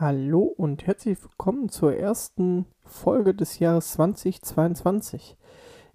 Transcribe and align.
Hallo 0.00 0.42
und 0.42 0.86
herzlich 0.86 1.20
willkommen 1.24 1.70
zur 1.70 1.92
ersten 1.92 2.66
Folge 2.84 3.34
des 3.34 3.58
Jahres 3.58 3.94
2022. 3.94 5.36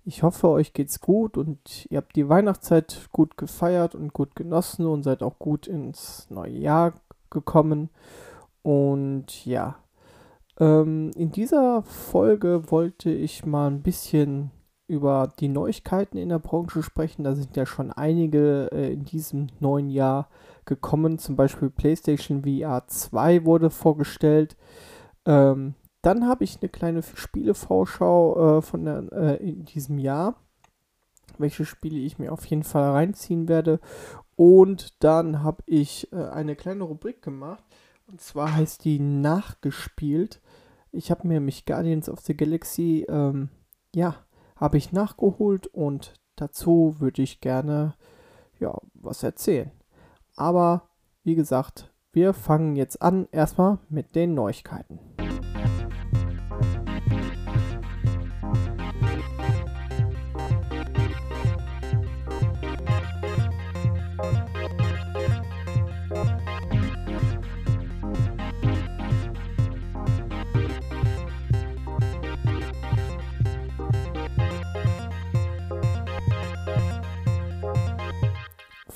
Ich 0.04 0.24
hoffe, 0.24 0.50
euch 0.50 0.74
geht's 0.74 1.00
gut 1.00 1.38
und 1.38 1.88
ihr 1.90 2.00
habt 2.00 2.14
die 2.18 2.28
Weihnachtszeit 2.28 3.08
gut 3.14 3.38
gefeiert 3.38 3.96
und 3.96 4.12
gut 4.12 4.36
genossen 4.36 4.88
und 4.88 5.04
seid 5.04 5.24
auch 5.24 5.40
gut 5.40 5.68
ins 5.68 6.30
neue 6.30 6.52
Jahr 6.52 6.96
gekommen. 7.30 7.92
Und 8.62 9.46
ja, 9.46 9.78
ähm, 10.60 11.12
in 11.16 11.32
dieser 11.32 11.84
Folge 11.84 12.70
wollte 12.72 13.10
ich 13.10 13.46
mal 13.46 13.68
ein 13.68 13.84
bisschen 13.84 14.52
über 14.86 15.32
die 15.40 15.48
Neuigkeiten 15.48 16.18
in 16.18 16.28
der 16.28 16.40
Branche 16.40 16.84
sprechen. 16.84 17.24
Da 17.24 17.36
sind 17.36 17.56
ja 17.56 17.66
schon 17.66 17.90
einige 17.94 18.70
äh, 18.74 18.92
in 18.92 19.06
diesem 19.06 19.48
neuen 19.62 19.90
Jahr 19.90 20.28
gekommen. 20.66 21.20
Zum 21.20 21.36
Beispiel 21.36 21.70
PlayStation 21.70 22.44
VR 22.44 22.88
2 22.88 23.46
wurde 23.46 23.70
vorgestellt. 23.70 24.56
Ähm, 25.26 25.76
dann 26.02 26.28
habe 26.28 26.44
ich 26.44 26.60
eine 26.62 26.70
kleine 26.70 27.02
Spielevorschau 27.02 28.58
äh, 28.58 28.62
von 28.62 28.86
der, 28.86 29.12
äh, 29.14 29.36
in 29.38 29.66
diesem 29.66 29.98
Jahr, 29.98 30.36
welche 31.38 31.66
Spiele 31.66 32.00
ich 32.00 32.20
mir 32.20 32.32
auf 32.32 32.46
jeden 32.46 32.64
Fall 32.64 32.92
reinziehen 32.92 33.48
werde. 33.48 33.80
Und 34.36 35.04
dann 35.04 35.44
habe 35.44 35.64
ich 35.66 36.12
äh, 36.12 36.18
eine 36.18 36.56
kleine 36.56 36.84
Rubrik 36.84 37.22
gemacht. 37.22 37.64
Und 38.08 38.20
zwar 38.22 38.54
heißt 38.56 38.84
die 38.84 39.00
Nachgespielt. 39.00 40.42
Ich 40.92 41.10
habe 41.10 41.28
mir 41.28 41.40
mich 41.40 41.66
Guardians 41.66 42.10
of 42.10 42.20
the 42.20 42.36
Galaxy, 42.36 43.06
ähm, 43.10 43.50
ja, 43.96 44.16
habe 44.56 44.78
ich 44.78 44.92
nachgeholt 44.92 45.68
und 45.68 46.14
dazu 46.36 46.98
würde 47.00 47.22
ich 47.22 47.42
gerne, 47.42 47.96
ja, 48.60 48.78
was 48.94 49.24
erzählen. 49.24 49.72
Aber 50.36 50.90
wie 51.24 51.36
gesagt, 51.36 51.94
wir 52.12 52.34
fangen 52.34 52.76
jetzt 52.76 53.02
an 53.02 53.28
erstmal 53.32 53.80
mit 53.90 54.16
den 54.16 54.34
Neuigkeiten. 54.34 55.00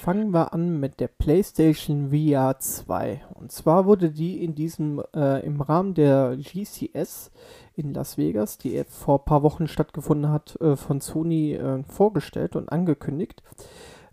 Fangen 0.07 0.31
wir 0.33 0.53
an 0.53 0.79
mit 0.79 1.01
der 1.01 1.09
PlayStation 1.09 2.11
VR 2.11 2.57
2. 2.57 3.23
Und 3.33 3.51
zwar 3.51 3.85
wurde 3.85 4.09
die 4.09 4.41
in 4.41 4.55
diesem, 4.55 5.03
äh, 5.13 5.45
im 5.45 5.59
Rahmen 5.59 5.95
der 5.95 6.37
GCS 6.37 7.29
in 7.75 7.93
Las 7.93 8.17
Vegas, 8.17 8.57
die 8.57 8.81
vor 8.87 9.19
ein 9.19 9.25
paar 9.25 9.43
Wochen 9.43 9.67
stattgefunden 9.67 10.31
hat, 10.31 10.55
äh, 10.61 10.77
von 10.77 11.01
Sony 11.01 11.55
äh, 11.55 11.83
vorgestellt 11.83 12.55
und 12.55 12.69
angekündigt. 12.69 13.43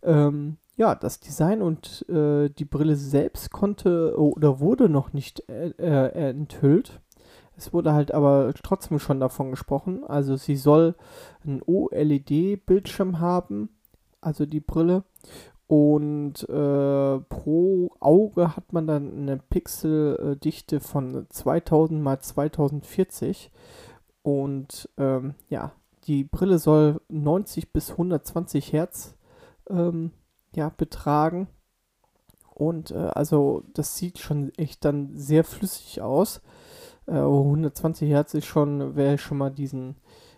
Ähm, 0.02 0.56
ja, 0.74 0.96
das 0.96 1.20
Design 1.20 1.62
und 1.62 2.04
äh, 2.08 2.48
die 2.48 2.64
Brille 2.64 2.96
selbst 2.96 3.52
konnte 3.52 4.18
oder 4.18 4.58
wurde 4.58 4.88
noch 4.88 5.12
nicht 5.12 5.48
äh, 5.48 5.74
äh, 5.78 6.30
enthüllt. 6.30 7.02
Es 7.56 7.72
wurde 7.72 7.92
halt 7.92 8.12
aber 8.12 8.52
trotzdem 8.64 8.98
schon 8.98 9.20
davon 9.20 9.52
gesprochen. 9.52 10.02
Also 10.02 10.34
sie 10.34 10.56
soll 10.56 10.96
ein 11.46 11.62
OLED-Bildschirm 11.64 13.20
haben, 13.20 13.68
also 14.20 14.44
die 14.44 14.58
Brille. 14.58 15.04
Und 15.66 16.46
äh, 16.48 17.18
pro 17.20 17.90
Auge 18.00 18.56
hat 18.56 18.72
man 18.72 18.86
dann 18.86 19.16
eine 19.16 19.38
Pixeldichte 19.38 20.80
von 20.80 21.26
2000 21.30 22.02
mal 22.02 22.20
2040. 22.20 23.50
Und 24.22 24.88
ähm, 24.98 25.34
ja, 25.48 25.72
die 26.06 26.24
Brille 26.24 26.58
soll 26.58 27.00
90 27.08 27.72
bis 27.72 27.92
120 27.92 28.72
Hertz 28.72 29.16
ähm, 29.70 30.12
ja, 30.54 30.68
betragen. 30.68 31.48
Und 32.54 32.90
äh, 32.92 33.10
also 33.14 33.64
das 33.72 33.96
sieht 33.96 34.18
schon 34.18 34.52
echt 34.54 34.84
dann 34.84 35.16
sehr 35.16 35.44
flüssig 35.44 36.02
aus. 36.02 36.40
Äh, 37.06 37.12
120 37.12 38.08
Hertz 38.08 38.34
ist 38.34 38.46
schon, 38.46 38.96
wer 38.96 39.18
schon 39.18 39.38
mal 39.38 39.50
diesen 39.50 39.96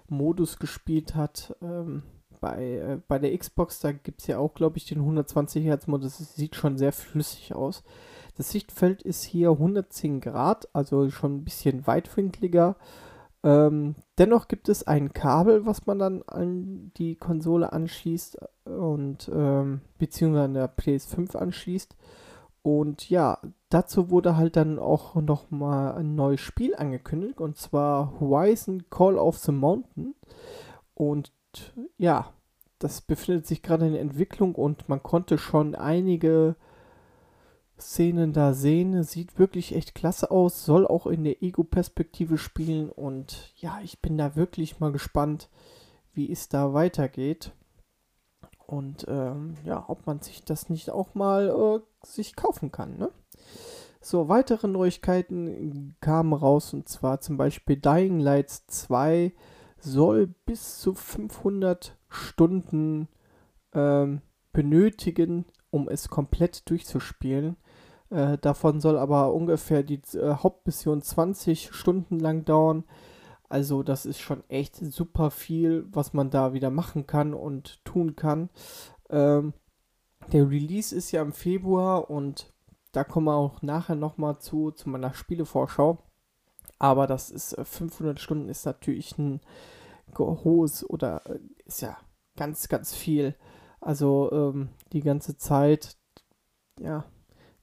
Modus 0.08 0.58
gespielt 0.58 1.14
hat, 1.14 1.56
ähm, 1.60 2.02
bei, 2.46 2.76
äh, 2.76 2.98
bei 3.08 3.18
der 3.18 3.36
Xbox, 3.36 3.80
da 3.80 3.92
gibt 3.92 4.20
es 4.20 4.28
ja 4.28 4.38
auch, 4.38 4.54
glaube 4.54 4.76
ich, 4.76 4.84
den 4.84 4.98
120 4.98 5.64
Hertz 5.64 5.86
Modus. 5.88 6.18
Das 6.18 6.36
sieht 6.36 6.54
schon 6.54 6.78
sehr 6.78 6.92
flüssig 6.92 7.54
aus. 7.54 7.82
Das 8.36 8.50
Sichtfeld 8.50 9.02
ist 9.02 9.24
hier 9.24 9.50
110 9.50 10.20
Grad, 10.20 10.68
also 10.72 11.10
schon 11.10 11.36
ein 11.36 11.44
bisschen 11.44 11.86
weitwinkliger. 11.86 12.76
Ähm, 13.42 13.96
dennoch 14.18 14.46
gibt 14.46 14.68
es 14.68 14.86
ein 14.86 15.12
Kabel, 15.12 15.66
was 15.66 15.86
man 15.86 15.98
dann 15.98 16.22
an 16.26 16.92
die 16.96 17.16
Konsole 17.16 17.72
anschließt 17.72 18.38
und 18.64 19.30
ähm, 19.34 19.80
beziehungsweise 19.98 20.44
an 20.44 20.54
der 20.54 20.76
PS5 20.76 21.36
anschließt. 21.36 21.96
Und 22.62 23.08
ja, 23.10 23.38
dazu 23.70 24.10
wurde 24.10 24.36
halt 24.36 24.56
dann 24.56 24.78
auch 24.78 25.14
noch 25.16 25.50
mal 25.50 25.94
ein 25.94 26.14
neues 26.14 26.40
Spiel 26.40 26.76
angekündigt 26.76 27.40
und 27.40 27.56
zwar 27.56 28.20
Horizon 28.20 28.84
Call 28.90 29.16
of 29.18 29.38
the 29.38 29.52
Mountain. 29.52 30.14
Und 30.94 31.32
ja, 31.96 32.32
das 32.78 33.00
befindet 33.00 33.46
sich 33.46 33.62
gerade 33.62 33.86
in 33.86 33.94
Entwicklung 33.94 34.54
und 34.54 34.88
man 34.88 35.02
konnte 35.02 35.38
schon 35.38 35.74
einige 35.74 36.56
Szenen 37.78 38.32
da 38.32 38.52
sehen. 38.52 39.02
Sieht 39.02 39.38
wirklich 39.38 39.74
echt 39.74 39.94
klasse 39.94 40.30
aus, 40.30 40.64
soll 40.64 40.86
auch 40.86 41.06
in 41.06 41.24
der 41.24 41.42
Ego-Perspektive 41.42 42.38
spielen 42.38 42.90
und 42.90 43.52
ja, 43.56 43.80
ich 43.82 44.00
bin 44.00 44.18
da 44.18 44.36
wirklich 44.36 44.80
mal 44.80 44.92
gespannt, 44.92 45.48
wie 46.12 46.30
es 46.30 46.48
da 46.48 46.74
weitergeht. 46.74 47.52
Und 48.66 49.06
ähm, 49.08 49.54
ja, 49.64 49.84
ob 49.88 50.06
man 50.06 50.20
sich 50.20 50.44
das 50.44 50.68
nicht 50.68 50.90
auch 50.90 51.14
mal 51.14 51.48
äh, 51.82 52.06
sich 52.06 52.34
kaufen 52.34 52.72
kann, 52.72 52.98
ne? 52.98 53.10
So, 54.00 54.28
weitere 54.28 54.68
Neuigkeiten 54.68 55.96
kamen 56.00 56.32
raus 56.32 56.72
und 56.72 56.88
zwar 56.88 57.20
zum 57.20 57.36
Beispiel 57.36 57.76
Dying 57.76 58.20
Light 58.20 58.50
2 58.50 59.32
soll 59.86 60.26
bis 60.26 60.78
zu 60.78 60.94
500 60.94 61.96
Stunden 62.08 63.08
ähm, 63.72 64.20
benötigen, 64.52 65.46
um 65.70 65.88
es 65.88 66.08
komplett 66.08 66.68
durchzuspielen. 66.68 67.56
Äh, 68.10 68.38
davon 68.38 68.80
soll 68.80 68.98
aber 68.98 69.32
ungefähr 69.32 69.82
die 69.82 70.00
äh, 70.14 70.34
Hauptmission 70.34 71.02
20 71.02 71.70
Stunden 71.72 72.18
lang 72.18 72.44
dauern. 72.44 72.84
Also 73.48 73.82
das 73.82 74.06
ist 74.06 74.20
schon 74.20 74.42
echt 74.48 74.76
super 74.76 75.30
viel, 75.30 75.86
was 75.90 76.12
man 76.12 76.30
da 76.30 76.52
wieder 76.52 76.70
machen 76.70 77.06
kann 77.06 77.32
und 77.32 77.84
tun 77.84 78.16
kann. 78.16 78.50
Ähm, 79.08 79.54
der 80.32 80.50
Release 80.50 80.94
ist 80.94 81.12
ja 81.12 81.22
im 81.22 81.32
Februar 81.32 82.10
und 82.10 82.52
da 82.92 83.04
kommen 83.04 83.26
wir 83.26 83.34
auch 83.34 83.62
nachher 83.62 83.94
nochmal 83.94 84.38
zu, 84.38 84.72
zu 84.72 84.88
meiner 84.88 85.14
Spielevorschau. 85.14 85.98
Aber 86.78 87.06
das 87.06 87.30
ist 87.30 87.56
500 87.62 88.16
äh, 88.16 88.20
Stunden 88.20 88.48
ist 88.48 88.66
natürlich 88.66 89.16
ein 89.18 89.40
hohes 90.16 90.88
oder 90.88 91.22
äh, 91.26 91.38
ist 91.64 91.82
ja 91.82 91.96
ganz, 92.36 92.68
ganz 92.68 92.94
viel. 92.94 93.34
Also 93.80 94.30
ähm, 94.32 94.70
die 94.92 95.00
ganze 95.00 95.36
Zeit, 95.36 95.96
ja, 96.78 97.04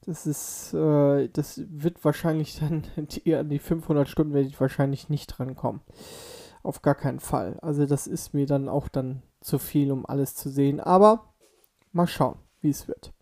das 0.06 0.28
ist, 0.28 0.74
äh, 0.74 1.30
das 1.30 1.62
wird 1.68 2.04
wahrscheinlich 2.04 2.60
dann, 2.60 2.84
die, 2.98 3.36
an 3.36 3.50
die 3.50 3.60
500 3.60 4.08
Stunden 4.08 4.34
werde 4.34 4.48
ich 4.48 4.60
wahrscheinlich 4.60 5.10
nicht 5.10 5.28
drankommen. 5.28 5.82
Auf 6.62 6.82
gar 6.82 6.96
keinen 6.96 7.20
Fall. 7.20 7.58
Also 7.62 7.86
das 7.86 8.08
ist 8.08 8.34
mir 8.34 8.46
dann 8.46 8.70
auch 8.70 8.88
dann 8.88 9.22
zu 9.42 9.60
viel, 9.60 9.92
um 9.92 10.06
alles 10.06 10.36
zu 10.36 10.50
sehen. 10.50 10.80
Aber 10.80 11.34
mal 11.92 12.08
schauen, 12.08 12.38
wie 12.62 12.70
es 12.70 12.88
wird. 12.88 13.14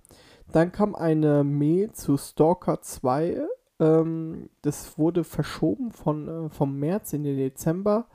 Dann 0.52 0.72
kam 0.72 0.96
eine 0.96 1.44
Mail 1.44 1.92
zu 1.92 2.18
Stalker 2.18 2.82
2. 2.82 3.42
Ähm, 3.80 4.50
das 4.62 4.98
wurde 4.98 5.24
verschoben 5.24 5.92
von, 5.92 6.28
äh, 6.28 6.50
vom 6.50 6.78
März 6.78 7.14
in 7.14 7.24
den 7.24 7.38
Dezember. 7.38 8.08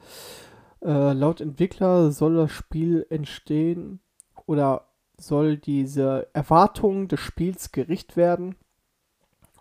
Äh, 0.86 1.14
laut 1.14 1.40
Entwickler 1.40 2.12
soll 2.12 2.36
das 2.36 2.52
Spiel 2.52 3.06
entstehen 3.10 3.98
oder 4.46 4.86
soll 5.18 5.56
diese 5.56 6.28
Erwartung 6.32 7.08
des 7.08 7.18
Spiels 7.18 7.72
gericht 7.72 8.16
werden. 8.16 8.54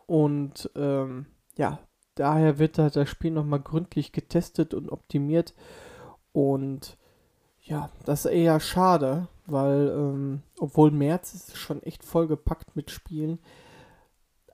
Und 0.06 0.70
ähm, 0.76 1.26
ja, 1.58 1.80
daher 2.14 2.60
wird 2.60 2.78
da 2.78 2.92
das 2.92 3.10
Spiel 3.10 3.32
nochmal 3.32 3.60
gründlich 3.60 4.12
getestet 4.12 4.76
und 4.76 4.92
optimiert. 4.92 5.56
Und 6.32 6.96
ja, 7.60 7.90
das 8.06 8.26
ist 8.26 8.32
eher 8.32 8.60
schade, 8.60 9.28
weil 9.48 9.88
ähm, 9.98 10.44
obwohl 10.60 10.92
März 10.92 11.34
ist 11.34 11.58
schon 11.58 11.82
echt 11.82 12.04
vollgepackt 12.04 12.76
mit 12.76 12.92
Spielen. 12.92 13.40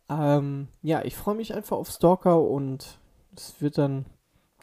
Ähm, 0.07 0.69
ja, 0.81 1.03
ich 1.03 1.17
freue 1.17 1.35
mich 1.35 1.53
einfach 1.53 1.75
auf 1.75 1.89
Stalker 1.89 2.39
und 2.39 2.97
es 3.35 3.59
wird 3.59 3.77
dann 3.77 4.05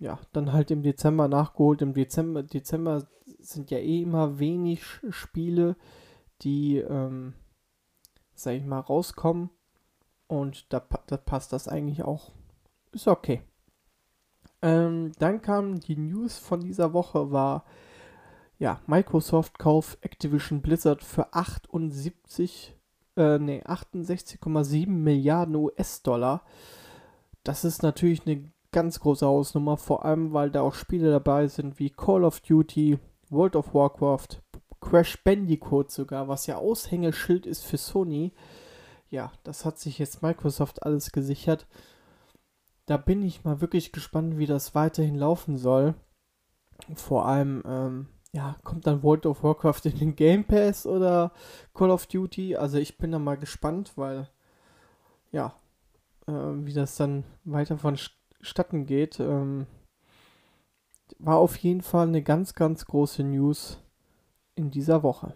ja, 0.01 0.19
dann 0.33 0.53
halt 0.53 0.71
im 0.71 0.83
Dezember 0.83 1.29
nachgeholt. 1.29 1.83
Im 1.83 1.95
Dezember, 1.95 2.43
Dezember 2.43 3.07
sind 3.41 3.71
ja 3.71 3.79
eh 3.79 4.03
immer 4.03 4.39
wenig 4.39 4.83
Spiele, 5.11 5.77
die, 6.43 6.79
ähm, 6.79 7.35
sag 8.35 8.55
ich 8.55 8.65
mal, 8.65 8.81
rauskommen. 8.81 9.51
Und 10.27 10.73
da, 10.73 10.83
da 11.07 11.17
passt 11.17 11.53
das 11.53 11.69
eigentlich 11.69 12.03
auch 12.03 12.33
ist 12.93 13.09
okay. 13.09 13.43
Ähm, 14.61 15.13
dann 15.19 15.41
kam 15.41 15.81
die 15.81 15.97
News 15.97 16.39
von 16.39 16.61
dieser 16.61 16.93
Woche, 16.93 17.31
war 17.31 17.65
ja, 18.59 18.81
Microsoft 18.87 19.59
kauft 19.59 20.03
Activision 20.05 20.63
Blizzard 20.63 21.05
für 21.05 21.33
78, 21.33 22.75
äh, 23.17 23.39
nee, 23.39 23.63
68,7 23.63 24.89
Milliarden 24.89 25.55
US-Dollar. 25.55 26.43
Das 27.45 27.65
ist 27.65 27.85
natürlich 27.85 28.27
eine 28.27 28.51
ganz 28.73 29.01
große 29.01 29.27
Hausnummer, 29.27 29.77
vor 29.77 30.05
allem 30.05 30.33
weil 30.33 30.51
da 30.51 30.63
auch 30.63 30.75
Spiele 30.75 31.11
dabei 31.11 31.49
sind 31.49 31.79
wie 31.79 31.91
Call 31.91 32.25
of 32.25 32.41
Duty, 32.41 32.99
World 33.31 33.57
of 33.57 33.75
Warcraft, 33.75 34.43
Crash 34.81 35.23
Bandicoot 35.25 35.91
sogar, 35.91 36.29
was 36.29 36.47
ja 36.47 36.57
Aushängeschild 36.57 37.47
ist 37.47 37.65
für 37.65 37.79
Sony. 37.79 38.33
Ja, 39.11 39.33
das 39.43 39.65
hat 39.65 39.79
sich 39.79 39.99
jetzt 39.99 40.23
Microsoft 40.23 40.83
alles 40.83 41.13
gesichert. 41.13 41.67
Da 42.87 42.97
bin 42.97 43.23
ich 43.23 43.45
mal 43.45 43.61
wirklich 43.61 43.93
gespannt, 43.93 44.39
wie 44.39 44.47
das 44.47 44.75
weiterhin 44.75 45.17
laufen 45.17 45.57
soll. 45.57 45.95
Vor 46.95 47.27
allem, 47.27 47.63
ähm, 47.67 48.09
ja, 48.33 48.57
kommt 48.63 48.87
dann 48.87 49.03
World 49.03 49.27
of 49.27 49.43
Warcraft 49.43 49.81
in 49.85 49.99
den 49.99 50.17
Game 50.17 50.45
Pass 50.45 50.87
oder 50.87 51.33
Call 51.75 51.91
of 51.91 52.07
Duty? 52.07 52.57
Also 52.57 52.79
ich 52.79 52.99
bin 52.99 53.13
da 53.13 53.19
mal 53.19 53.37
gespannt, 53.37 53.93
weil, 53.97 54.29
ja, 55.33 55.55
äh, 56.27 56.33
wie 56.33 56.73
das 56.73 56.97
dann 56.97 57.25
weiter 57.45 57.79
vonstatten 58.39 58.87
geht. 58.87 59.21
Ähm, 59.21 59.67
war 61.19 61.37
auf 61.37 61.57
jeden 61.57 61.83
Fall 61.83 62.07
eine 62.07 62.23
ganz, 62.23 62.55
ganz 62.55 62.85
große 62.85 63.25
News 63.25 63.79
in 64.55 64.71
dieser 64.71 65.03
Woche. 65.03 65.35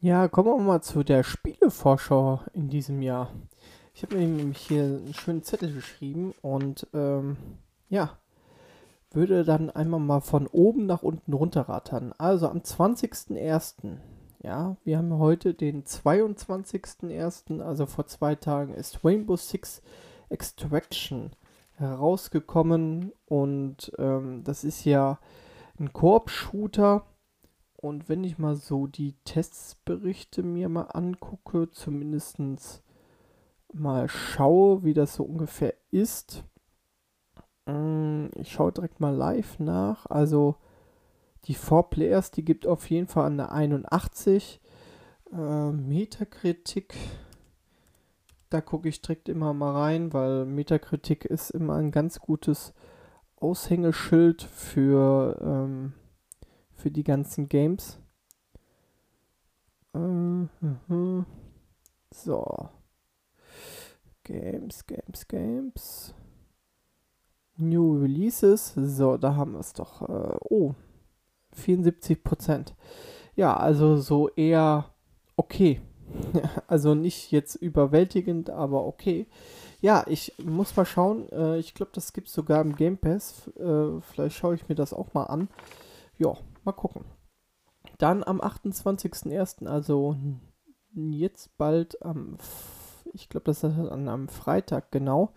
Ja, 0.00 0.28
kommen 0.28 0.48
wir 0.48 0.58
mal 0.58 0.82
zu 0.82 1.02
der 1.02 1.22
Spielevorschau 1.22 2.40
in 2.52 2.68
diesem 2.68 3.00
Jahr. 3.00 3.30
Ich 3.94 4.02
habe 4.02 4.16
mir 4.16 4.26
nämlich 4.26 4.58
hier 4.58 4.82
einen 4.82 5.14
schönen 5.14 5.42
Zettel 5.42 5.72
geschrieben 5.72 6.34
und 6.42 6.86
ähm, 6.92 7.36
ja, 7.88 8.18
würde 9.12 9.44
dann 9.44 9.70
einmal 9.70 10.00
mal 10.00 10.20
von 10.20 10.46
oben 10.48 10.86
nach 10.86 11.02
unten 11.02 11.32
runterrattern. 11.32 12.12
Also 12.18 12.48
am 12.48 12.58
20.01. 12.58 13.98
Ja, 14.42 14.76
wir 14.84 14.98
haben 14.98 15.16
heute 15.18 15.54
den 15.54 15.84
22.01., 15.84 17.62
also 17.62 17.86
vor 17.86 18.06
zwei 18.06 18.34
Tagen 18.34 18.74
ist 18.74 19.04
Rainbow 19.04 19.36
Six 19.36 19.80
Extraction 20.34 21.30
herausgekommen 21.76 23.12
und 23.26 23.92
ähm, 23.98 24.44
das 24.44 24.64
ist 24.64 24.84
ja 24.84 25.18
ein 25.78 25.92
Koop-Shooter. 25.92 27.06
Und 27.76 28.08
wenn 28.08 28.24
ich 28.24 28.38
mal 28.38 28.56
so 28.56 28.86
die 28.86 29.14
Testberichte 29.24 30.42
mir 30.42 30.68
mal 30.68 30.88
angucke, 30.92 31.70
zumindestens 31.70 32.82
mal 33.72 34.08
schaue, 34.08 34.84
wie 34.84 34.94
das 34.94 35.14
so 35.14 35.24
ungefähr 35.24 35.74
ist. 35.90 36.44
Mm, 37.66 38.26
ich 38.36 38.52
schaue 38.52 38.72
direkt 38.72 39.00
mal 39.00 39.14
live 39.14 39.58
nach. 39.58 40.06
Also 40.06 40.56
die 41.44 41.54
4 41.54 41.82
Players, 41.84 42.30
die 42.30 42.44
gibt 42.44 42.66
auf 42.66 42.88
jeden 42.88 43.08
Fall 43.08 43.26
eine 43.26 43.52
81. 43.52 44.60
Äh, 45.32 45.72
Metakritik, 45.72 46.94
da 48.50 48.60
gucke 48.60 48.88
ich 48.88 49.00
direkt 49.00 49.28
immer 49.28 49.52
mal 49.52 49.72
rein, 49.72 50.12
weil 50.12 50.44
Metakritik 50.44 51.24
ist 51.24 51.50
immer 51.50 51.76
ein 51.76 51.90
ganz 51.90 52.20
gutes 52.20 52.72
Aushängeschild 53.36 54.42
für, 54.42 55.38
ähm, 55.42 55.92
für 56.72 56.90
die 56.90 57.04
ganzen 57.04 57.48
Games. 57.48 57.98
Uh 59.94 60.46
So. 62.10 62.70
Games, 64.24 64.86
Games, 64.86 65.28
Games. 65.28 66.14
New 67.56 67.98
Releases. 67.98 68.74
So, 68.74 69.16
da 69.16 69.36
haben 69.36 69.52
wir 69.52 69.60
es 69.60 69.72
doch. 69.72 70.02
Äh, 70.02 70.36
oh, 70.48 70.74
74%. 71.56 72.72
Ja, 73.36 73.56
also 73.56 73.96
so 73.96 74.28
eher 74.30 74.90
okay. 75.36 75.80
also 76.66 76.94
nicht 76.94 77.30
jetzt 77.30 77.56
überwältigend, 77.56 78.50
aber 78.50 78.86
okay. 78.86 79.26
Ja, 79.80 80.04
ich 80.08 80.32
muss 80.42 80.74
mal 80.76 80.86
schauen. 80.86 81.28
Äh, 81.30 81.58
ich 81.58 81.74
glaube, 81.74 81.92
das 81.94 82.12
gibt 82.12 82.28
es 82.28 82.34
sogar 82.34 82.60
im 82.60 82.74
Game 82.76 82.96
Pass. 82.98 83.48
Äh, 83.58 84.00
vielleicht 84.00 84.36
schaue 84.36 84.54
ich 84.54 84.68
mir 84.68 84.74
das 84.74 84.92
auch 84.92 85.12
mal 85.14 85.24
an. 85.24 85.48
Ja, 86.16 86.36
mal 86.64 86.72
gucken. 86.72 87.04
Dann 87.98 88.24
am 88.24 88.40
28.01., 88.40 89.66
also 89.66 90.16
jetzt 90.94 91.56
bald 91.58 92.02
am 92.02 92.38
ich 93.14 93.28
glaube, 93.28 93.44
das 93.44 93.62
ist 93.62 93.78
an 93.78 94.08
einem 94.08 94.28
Freitag 94.28 94.90
genau. 94.90 95.32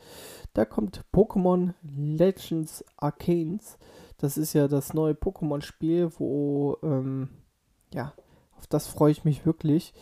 Da 0.53 0.65
kommt 0.65 1.05
Pokémon 1.13 1.73
Legends 1.83 2.83
Arcanes. 2.97 3.77
Das 4.17 4.37
ist 4.37 4.53
ja 4.53 4.67
das 4.67 4.93
neue 4.93 5.13
Pokémon-Spiel, 5.13 6.11
wo, 6.17 6.77
ähm, 6.81 7.29
ja, 7.93 8.13
auf 8.57 8.67
das 8.67 8.87
freue 8.87 9.11
ich 9.11 9.25
mich 9.25 9.45
wirklich. 9.45 9.93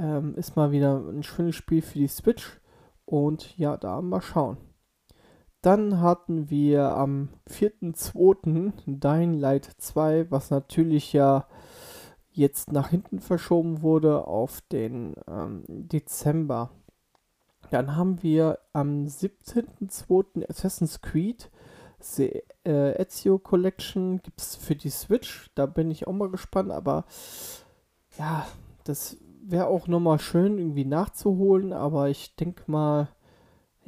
Ähm, 0.00 0.34
ist 0.34 0.56
mal 0.56 0.72
wieder 0.72 0.96
ein 0.96 1.22
schönes 1.22 1.54
Spiel 1.54 1.82
für 1.82 1.98
die 1.98 2.08
Switch. 2.08 2.60
Und 3.04 3.56
ja, 3.56 3.76
da 3.76 4.00
mal 4.00 4.20
schauen. 4.20 4.56
Dann 5.62 6.00
hatten 6.00 6.48
wir 6.48 6.96
am 6.96 7.28
4.2. 7.48 8.72
Dying 8.86 9.34
Light 9.34 9.70
2, 9.78 10.30
was 10.30 10.50
natürlich 10.50 11.12
ja 11.12 11.46
jetzt 12.32 12.72
nach 12.72 12.88
hinten 12.88 13.20
verschoben 13.20 13.82
wurde 13.82 14.26
auf 14.26 14.62
den 14.72 15.14
ähm, 15.28 15.64
Dezember. 15.68 16.70
Dann 17.70 17.94
haben 17.94 18.22
wir 18.22 18.58
am 18.72 19.04
17.02. 19.04 20.48
Assassin's 20.48 21.02
Creed 21.02 21.50
The 22.02 22.42
äh, 22.64 22.92
Ezio 23.02 23.38
Collection 23.38 24.22
gibt 24.22 24.40
es 24.40 24.56
für 24.56 24.74
die 24.74 24.90
Switch. 24.90 25.50
Da 25.54 25.66
bin 25.66 25.90
ich 25.90 26.06
auch 26.06 26.12
mal 26.12 26.30
gespannt, 26.30 26.70
aber 26.70 27.04
ja, 28.18 28.46
das 28.84 29.18
wäre 29.50 29.66
auch 29.66 29.86
nochmal 29.86 30.18
schön 30.18 30.58
irgendwie 30.58 30.84
nachzuholen, 30.84 31.72
aber 31.72 32.08
ich 32.08 32.36
denke 32.36 32.62
mal, 32.66 33.08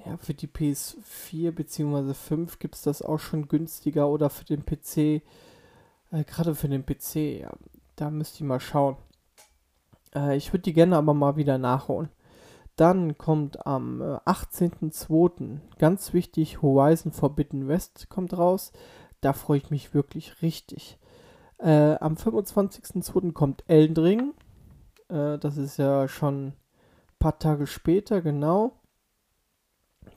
ja, 0.05 0.17
für 0.17 0.35
die 0.35 0.49
PS4 0.49 1.53
bzw. 1.53 2.15
5 2.15 2.59
gibt 2.59 2.75
es 2.75 2.83
das 2.83 3.03
auch 3.03 3.19
schon 3.19 3.49
günstiger 3.49 4.09
oder 4.09 4.31
für 4.31 4.45
den 4.45 4.65
PC, 4.65 5.23
äh, 6.11 6.25
gerade 6.27 6.55
für 6.55 6.69
den 6.69 6.85
PC, 6.85 7.41
ja, 7.41 7.51
da 7.97 8.11
müsste 8.11 8.37
ich 8.37 8.43
mal 8.43 8.61
schauen. 8.61 8.97
Äh, 10.15 10.37
ich 10.37 10.53
würde 10.53 10.63
die 10.63 10.73
gerne 10.73 10.97
aber 10.97 11.15
mal 11.15 11.37
wieder 11.37 11.59
nachholen. 11.59 12.09
Dann 12.77 13.19
kommt 13.19 13.67
am 13.67 14.01
18.02. 14.01 15.57
Äh, 15.57 15.59
ganz 15.79 16.13
wichtig, 16.13 16.63
Horizon 16.63 17.13
Forbidden 17.13 17.69
West 17.69 18.09
kommt 18.09 18.37
raus. 18.37 18.73
Da 19.21 19.33
freue 19.35 19.59
ich 19.59 19.71
mich 19.71 19.95
wirklich 19.95 20.43
richtig. 20.43 20.99
Äh, 21.59 21.97
am 22.01 22.15
25.02. 22.15 23.33
kommt 23.33 23.63
Elden 23.69 23.97
Ring. 23.97 24.35
Äh, 25.13 25.39
das 25.39 25.57
ist 25.57 25.77
ja 25.77 26.09
schon 26.09 26.49
ein 26.49 26.55
paar 27.19 27.39
Tage 27.39 27.67
später, 27.67 28.23
genau. 28.23 28.73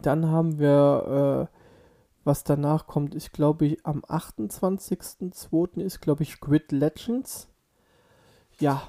Dann 0.02 0.28
haben 0.28 0.60
wir, 0.60 1.50
äh, 1.52 1.58
was 2.24 2.44
danach 2.44 2.88
kommt, 2.88 3.14
ist 3.14 3.34
glaube 3.34 3.66
ich 3.66 3.86
am 3.86 4.04
28.02. 4.04 5.82
ist 5.82 6.02
glaube 6.02 6.24
ich 6.24 6.40
Grid 6.40 6.72
Legends. 6.72 7.50
Ja, 8.60 8.82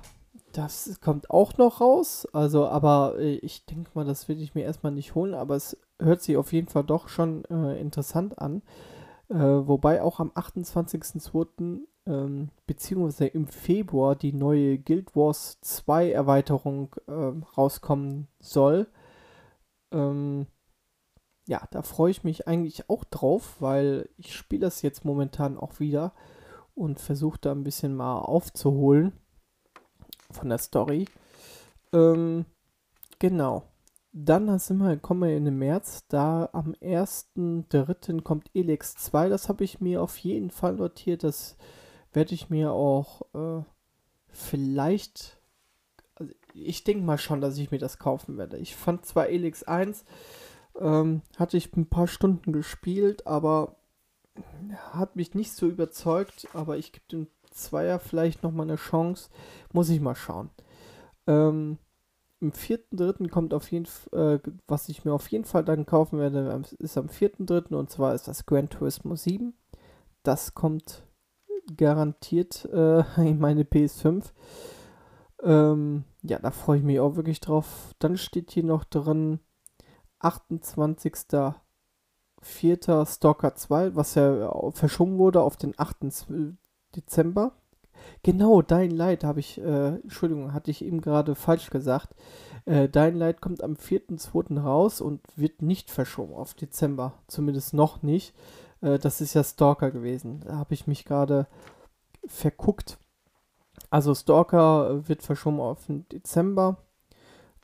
das 0.52 1.00
kommt 1.00 1.30
auch 1.30 1.58
noch 1.58 1.80
raus. 1.80 2.26
Also, 2.32 2.66
aber 2.68 3.16
äh, 3.18 3.36
ich 3.36 3.66
denke 3.66 3.90
mal, 3.94 4.04
das 4.04 4.28
will 4.28 4.40
ich 4.40 4.54
mir 4.54 4.62
erstmal 4.62 4.92
nicht 4.92 5.14
holen. 5.14 5.34
Aber 5.34 5.56
es 5.56 5.76
hört 5.98 6.22
sich 6.22 6.36
auf 6.36 6.52
jeden 6.52 6.68
Fall 6.68 6.84
doch 6.84 7.08
schon 7.08 7.44
äh, 7.46 7.78
interessant 7.80 8.38
an. 8.38 8.62
Äh, 9.28 9.36
wobei 9.36 10.02
auch 10.02 10.20
am 10.20 10.30
28.02. 10.30 11.80
Ähm, 12.06 12.50
beziehungsweise 12.66 13.26
im 13.26 13.48
Februar 13.48 14.14
die 14.14 14.32
neue 14.32 14.78
Guild 14.78 15.16
Wars 15.16 15.60
2 15.60 16.12
Erweiterung 16.12 16.94
ähm, 17.08 17.42
rauskommen 17.56 18.28
soll. 18.38 18.86
Ähm, 19.90 20.46
ja, 21.48 21.62
da 21.70 21.82
freue 21.82 22.10
ich 22.10 22.24
mich 22.24 22.46
eigentlich 22.48 22.88
auch 22.90 23.04
drauf, 23.04 23.56
weil 23.60 24.08
ich 24.16 24.34
spiele 24.34 24.62
das 24.62 24.82
jetzt 24.82 25.04
momentan 25.04 25.58
auch 25.58 25.80
wieder 25.80 26.12
und 26.74 27.00
versuche 27.00 27.38
da 27.40 27.52
ein 27.52 27.64
bisschen 27.64 27.94
mal 27.96 28.18
aufzuholen 28.18 29.12
von 30.30 30.48
der 30.48 30.58
Story. 30.58 31.06
Ähm, 31.92 32.44
genau. 33.18 33.64
Dann 34.12 34.58
sind 34.58 34.78
wir, 34.78 34.96
kommen 34.96 35.28
wir 35.28 35.36
in 35.36 35.44
den 35.44 35.58
März. 35.58 36.06
Da 36.08 36.48
am 36.52 36.72
1.3. 36.80 38.22
kommt 38.22 38.50
Elex 38.54 38.96
2. 38.96 39.28
Das 39.28 39.48
habe 39.48 39.64
ich 39.64 39.80
mir 39.80 40.02
auf 40.02 40.16
jeden 40.18 40.50
Fall 40.50 40.74
notiert. 40.76 41.22
Das 41.22 41.56
werde 42.16 42.34
ich 42.34 42.48
mir 42.48 42.72
auch 42.72 43.20
äh, 43.34 43.62
vielleicht. 44.30 45.38
Also 46.14 46.32
ich 46.54 46.82
denke 46.82 47.04
mal 47.04 47.18
schon, 47.18 47.42
dass 47.42 47.58
ich 47.58 47.70
mir 47.70 47.78
das 47.78 47.98
kaufen 47.98 48.38
werde. 48.38 48.56
Ich 48.56 48.74
fand 48.74 49.04
zwar 49.04 49.28
Elex 49.28 49.62
1, 49.64 50.04
ähm, 50.80 51.20
hatte 51.36 51.58
ich 51.58 51.76
ein 51.76 51.90
paar 51.90 52.08
Stunden 52.08 52.54
gespielt, 52.54 53.26
aber 53.26 53.76
hat 54.92 55.14
mich 55.14 55.34
nicht 55.34 55.52
so 55.52 55.68
überzeugt. 55.68 56.48
Aber 56.54 56.78
ich 56.78 56.92
gebe 56.92 57.04
dem 57.12 57.26
Zweier 57.50 57.98
vielleicht 57.98 58.42
nochmal 58.42 58.66
eine 58.66 58.76
Chance. 58.76 59.28
Muss 59.74 59.90
ich 59.90 60.00
mal 60.00 60.16
schauen. 60.16 60.48
Ähm, 61.26 61.76
Im 62.40 62.52
4.3. 62.52 63.28
kommt 63.28 63.52
auf 63.52 63.70
jeden 63.70 63.84
Fall, 63.84 64.40
äh, 64.42 64.50
was 64.66 64.88
ich 64.88 65.04
mir 65.04 65.12
auf 65.12 65.28
jeden 65.28 65.44
Fall 65.44 65.64
dann 65.64 65.84
kaufen 65.84 66.18
werde, 66.18 66.62
ist 66.78 66.96
am 66.96 67.08
4.3. 67.08 67.74
und 67.74 67.90
zwar 67.90 68.14
ist 68.14 68.26
das 68.26 68.46
Gran 68.46 68.70
Turismo 68.70 69.16
7. 69.16 69.52
Das 70.22 70.54
kommt 70.54 71.05
garantiert 71.76 72.64
äh, 72.72 73.02
in 73.28 73.38
meine 73.38 73.64
PS5. 73.64 74.24
Ähm, 75.42 76.04
ja, 76.22 76.38
da 76.38 76.50
freue 76.50 76.78
ich 76.78 76.84
mich 76.84 77.00
auch 77.00 77.16
wirklich 77.16 77.40
drauf. 77.40 77.94
Dann 77.98 78.16
steht 78.16 78.50
hier 78.50 78.64
noch 78.64 78.84
drin 78.84 79.40
28.04. 80.20 83.06
Stalker 83.06 83.54
2, 83.54 83.96
was 83.96 84.14
ja 84.14 84.70
verschoben 84.72 85.18
wurde 85.18 85.42
auf 85.42 85.56
den 85.56 85.74
8. 85.76 85.96
Dezember. 86.94 87.52
Genau, 88.22 88.62
Dein 88.62 88.90
Light 88.90 89.24
habe 89.24 89.40
ich, 89.40 89.58
äh, 89.58 89.96
Entschuldigung, 89.96 90.52
hatte 90.52 90.70
ich 90.70 90.84
eben 90.84 91.00
gerade 91.00 91.34
falsch 91.34 91.70
gesagt. 91.70 92.14
Äh, 92.64 92.88
Dein 92.88 93.16
Light 93.16 93.40
kommt 93.40 93.62
am 93.62 93.74
4.2. 93.74 94.60
raus 94.60 95.00
und 95.00 95.20
wird 95.36 95.62
nicht 95.62 95.90
verschoben 95.90 96.34
auf 96.34 96.54
Dezember. 96.54 97.14
Zumindest 97.26 97.74
noch 97.74 98.02
nicht. 98.02 98.34
Äh, 98.80 98.98
das 98.98 99.20
ist 99.20 99.34
ja 99.34 99.44
Stalker 99.44 99.90
gewesen. 99.90 100.40
Da 100.40 100.56
habe 100.56 100.74
ich 100.74 100.86
mich 100.86 101.04
gerade 101.04 101.46
verguckt. 102.26 102.98
Also 103.90 104.14
Stalker 104.14 105.08
wird 105.08 105.22
verschoben 105.22 105.60
auf 105.60 105.86
den 105.86 106.08
Dezember. 106.08 106.78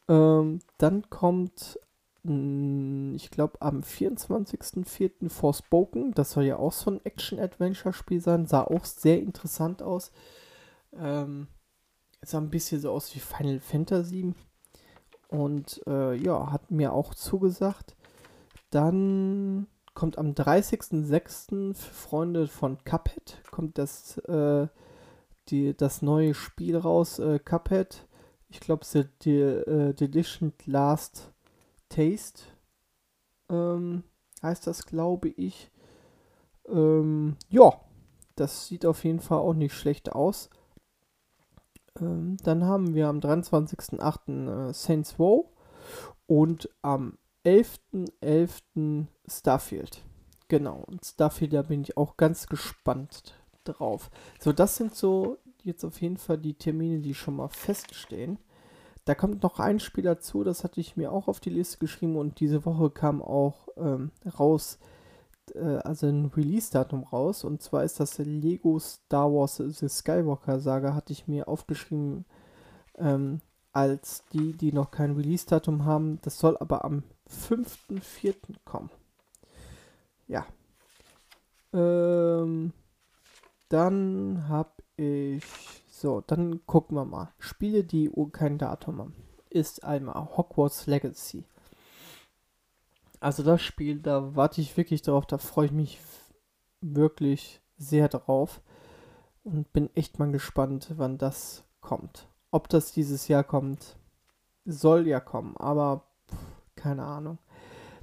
Ähm, 0.08 0.60
dann 0.78 1.08
kommt, 1.10 1.78
mh, 2.22 2.32
hm, 2.32 3.14
ich 3.14 3.30
glaube, 3.30 3.60
am 3.60 3.80
24.04. 3.80 5.28
Forspoken. 5.28 6.12
Das 6.12 6.32
soll 6.32 6.44
ja 6.44 6.56
auch 6.56 6.72
so 6.72 6.90
ein 6.90 7.04
Action-Adventure-Spiel 7.04 8.20
sein. 8.20 8.46
Sah 8.46 8.62
auch 8.62 8.84
sehr 8.84 9.20
interessant 9.20 9.82
aus. 9.82 10.12
Ähm, 10.94 11.48
sah 12.22 12.38
ein 12.38 12.50
bisschen 12.50 12.80
so 12.80 12.90
aus 12.92 13.14
wie 13.14 13.20
Final 13.20 13.60
Fantasy. 13.60 14.34
Und 15.28 15.80
äh, 15.86 16.14
ja, 16.14 16.52
hat 16.52 16.70
mir 16.70 16.92
auch 16.92 17.14
zugesagt. 17.14 17.96
Dann 18.70 19.66
kommt 19.94 20.18
am 20.18 20.32
30.06. 20.32 21.74
für 21.74 21.94
Freunde 21.94 22.48
von 22.48 22.82
Cuphead 22.84 23.42
kommt 23.50 23.78
das, 23.78 24.18
äh, 24.18 24.66
die, 25.48 25.76
das 25.76 26.02
neue 26.02 26.34
Spiel 26.34 26.76
raus, 26.76 27.18
äh, 27.18 27.38
Cuphead. 27.38 28.06
Ich 28.48 28.60
glaube, 28.60 28.82
es 28.82 28.94
ist 28.94 29.08
die, 29.24 29.38
äh, 29.40 29.94
Delicious 29.94 30.52
Last 30.66 31.32
Taste. 31.88 32.42
Ähm, 33.48 34.04
heißt 34.42 34.66
das, 34.66 34.86
glaube 34.86 35.28
ich. 35.28 35.70
Ähm, 36.68 37.36
ja, 37.48 37.72
das 38.36 38.66
sieht 38.66 38.86
auf 38.86 39.04
jeden 39.04 39.20
Fall 39.20 39.38
auch 39.38 39.54
nicht 39.54 39.74
schlecht 39.74 40.12
aus. 40.12 40.48
Ähm, 42.00 42.36
dann 42.42 42.64
haben 42.64 42.94
wir 42.94 43.08
am 43.08 43.20
23.08. 43.20 44.70
Äh, 44.70 44.72
Saints 44.72 45.18
Row 45.18 45.46
und 46.26 46.70
am 46.80 47.18
11.11. 47.44 48.16
.11. 48.22 49.06
Starfield. 49.26 50.02
Genau, 50.48 50.84
und 50.86 51.04
Starfield, 51.04 51.52
da 51.52 51.62
bin 51.62 51.82
ich 51.82 51.96
auch 51.96 52.16
ganz 52.16 52.46
gespannt 52.46 53.34
drauf. 53.64 54.10
So, 54.40 54.52
das 54.52 54.76
sind 54.76 54.94
so 54.94 55.38
jetzt 55.62 55.84
auf 55.84 56.00
jeden 56.00 56.16
Fall 56.16 56.38
die 56.38 56.54
Termine, 56.54 57.00
die 57.00 57.14
schon 57.14 57.36
mal 57.36 57.48
feststehen. 57.48 58.38
Da 59.04 59.14
kommt 59.14 59.42
noch 59.42 59.58
ein 59.58 59.80
Spiel 59.80 60.04
dazu, 60.04 60.44
das 60.44 60.62
hatte 60.62 60.80
ich 60.80 60.96
mir 60.96 61.10
auch 61.10 61.26
auf 61.26 61.40
die 61.40 61.50
Liste 61.50 61.78
geschrieben 61.78 62.16
und 62.16 62.38
diese 62.38 62.64
Woche 62.64 62.90
kam 62.90 63.20
auch 63.20 63.68
ähm, 63.76 64.12
raus, 64.38 64.78
äh, 65.54 65.78
also 65.78 66.06
ein 66.06 66.26
Release-Datum 66.26 67.04
raus. 67.04 67.42
Und 67.42 67.62
zwar 67.62 67.82
ist 67.82 67.98
das 67.98 68.18
Lego 68.18 68.78
Star 68.78 69.32
Wars 69.32 69.56
The 69.56 69.88
Skywalker 69.88 70.60
Saga, 70.60 70.94
hatte 70.94 71.12
ich 71.12 71.26
mir 71.26 71.48
aufgeschrieben 71.48 72.26
ähm, 72.96 73.40
als 73.72 74.24
die, 74.32 74.52
die 74.52 74.72
noch 74.72 74.92
kein 74.92 75.16
Release-Datum 75.16 75.84
haben. 75.84 76.20
Das 76.22 76.38
soll 76.38 76.56
aber 76.58 76.84
am 76.84 77.02
5.4. 77.28 78.34
kommen. 78.64 78.90
Ja. 80.32 80.46
Ähm, 81.74 82.72
dann 83.68 84.48
habe 84.48 84.72
ich. 84.96 85.44
So, 85.90 86.22
dann 86.22 86.64
gucken 86.66 86.96
wir 86.96 87.04
mal. 87.04 87.32
Spiele, 87.38 87.84
die 87.84 88.10
kein 88.32 88.56
Datum 88.56 88.98
haben. 88.98 89.14
Ist 89.50 89.84
einmal 89.84 90.14
Hogwarts 90.36 90.86
Legacy. 90.86 91.44
Also 93.20 93.42
das 93.42 93.60
Spiel, 93.60 94.00
da 94.00 94.34
warte 94.34 94.62
ich 94.62 94.76
wirklich 94.76 95.02
drauf. 95.02 95.26
Da 95.26 95.36
freue 95.36 95.66
ich 95.66 95.72
mich 95.72 96.00
wirklich 96.80 97.60
sehr 97.76 98.08
drauf. 98.08 98.62
Und 99.44 99.70
bin 99.74 99.90
echt 99.94 100.18
mal 100.18 100.32
gespannt, 100.32 100.92
wann 100.96 101.18
das 101.18 101.62
kommt. 101.82 102.26
Ob 102.50 102.70
das 102.70 102.92
dieses 102.92 103.28
Jahr 103.28 103.44
kommt, 103.44 103.96
soll 104.64 105.06
ja 105.06 105.20
kommen. 105.20 105.56
Aber 105.58 106.04
keine 106.74 107.04
Ahnung. 107.04 107.38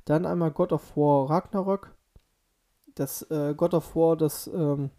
Dann 0.06 0.28
einmal 0.28 0.52
God 0.52 0.74
of 0.74 0.96
War 0.96 1.30
Ragnarök. 1.30 1.96
Das 3.00 3.22
äh, 3.32 3.54
God 3.56 3.74
of 3.74 3.96
War, 3.96 4.18
das, 4.18 4.48
ähm, 4.48 4.90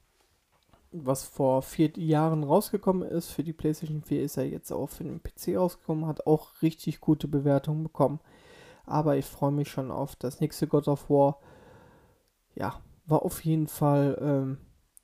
was 0.90 1.22
vor 1.24 1.60
vier 1.60 1.90
Jahren 1.98 2.44
rausgekommen 2.44 3.06
ist 3.06 3.28
für 3.28 3.44
die 3.44 3.52
PlayStation 3.52 4.02
4, 4.02 4.22
ist 4.22 4.36
ja 4.36 4.42
jetzt 4.42 4.72
auch 4.72 4.88
für 4.88 5.04
den 5.04 5.22
PC 5.22 5.56
rausgekommen, 5.56 6.06
hat 6.06 6.26
auch 6.26 6.62
richtig 6.62 7.00
gute 7.00 7.28
Bewertungen 7.28 7.82
bekommen. 7.82 8.20
Aber 8.86 9.18
ich 9.18 9.26
freue 9.26 9.52
mich 9.52 9.68
schon 9.68 9.90
auf 9.90 10.16
das 10.16 10.40
nächste 10.40 10.66
God 10.66 10.88
of 10.88 11.10
War. 11.10 11.40
Ja, 12.54 12.80
war 13.04 13.22
auf 13.22 13.44
jeden 13.44 13.66
Fall 13.66 14.16
ähm, 14.18 14.58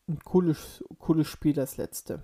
ein 0.09 0.19
cooles, 0.25 0.83
cooles 0.99 1.29
Spiel, 1.29 1.53
das 1.53 1.77
letzte. 1.77 2.23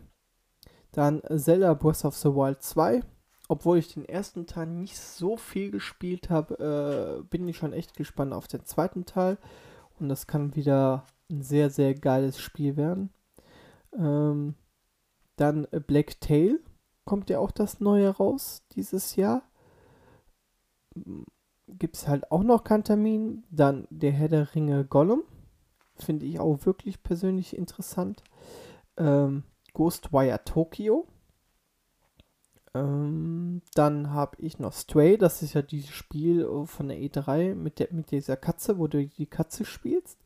Dann 0.92 1.20
Zelda 1.36 1.74
Breath 1.74 2.06
of 2.06 2.16
the 2.16 2.30
Wild 2.30 2.62
2 2.62 3.02
obwohl 3.48 3.76
ich 3.76 3.92
den 3.92 4.06
ersten 4.06 4.46
Teil 4.46 4.66
nicht 4.66 4.96
so 4.96 5.36
viel 5.36 5.70
gespielt 5.70 6.30
habe, 6.30 7.20
äh, 7.20 7.22
bin 7.24 7.46
ich 7.46 7.58
schon 7.58 7.74
echt 7.74 7.94
gespannt 7.98 8.32
auf 8.32 8.48
den 8.48 8.64
zweiten 8.64 9.04
Teil. 9.04 9.36
Und 10.02 10.08
das 10.08 10.26
kann 10.26 10.56
wieder 10.56 11.06
ein 11.30 11.42
sehr, 11.42 11.70
sehr 11.70 11.94
geiles 11.94 12.40
Spiel 12.40 12.76
werden. 12.76 13.10
Ähm, 13.96 14.56
dann 15.36 15.68
Black 15.86 16.20
Tail 16.20 16.58
kommt 17.04 17.30
ja 17.30 17.38
auch 17.38 17.52
das 17.52 17.78
neue 17.78 18.08
raus 18.08 18.64
dieses 18.72 19.14
Jahr. 19.14 19.42
Gibt 21.68 21.96
es 21.96 22.08
halt 22.08 22.32
auch 22.32 22.42
noch 22.42 22.64
keinen. 22.64 23.44
Dann 23.50 23.86
der 23.90 24.10
Herr 24.10 24.28
der 24.28 24.52
Ringe 24.56 24.84
Gollum. 24.84 25.22
Finde 25.94 26.26
ich 26.26 26.40
auch 26.40 26.66
wirklich 26.66 27.04
persönlich 27.04 27.56
interessant. 27.56 28.24
Ähm, 28.96 29.44
Ghostwire 29.72 30.42
Tokyo 30.44 31.06
ähm, 32.74 33.62
dann 33.74 34.12
habe 34.12 34.36
ich 34.40 34.58
noch 34.58 34.72
Stray, 34.72 35.18
das 35.18 35.42
ist 35.42 35.54
ja 35.54 35.62
dieses 35.62 35.90
Spiel 35.90 36.42
äh, 36.42 36.66
von 36.66 36.88
der 36.88 36.98
E3 36.98 37.54
mit, 37.54 37.78
der, 37.78 37.88
mit 37.92 38.10
dieser 38.10 38.36
Katze, 38.36 38.78
wo 38.78 38.86
du 38.86 39.06
die 39.06 39.26
Katze 39.26 39.64
spielst. 39.64 40.18